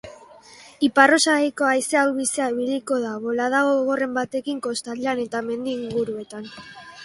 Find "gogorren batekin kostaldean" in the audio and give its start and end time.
3.69-5.25